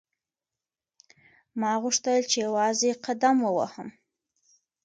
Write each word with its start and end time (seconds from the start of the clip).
ما 1.59 1.71
غوښتل 1.83 2.21
چې 2.31 2.37
یوازې 2.47 2.89
قدم 3.05 3.37
ووهم. 3.41 3.89